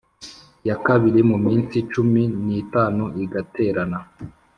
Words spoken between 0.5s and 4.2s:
ya kabiri mu minsi cumi n itanu igaterana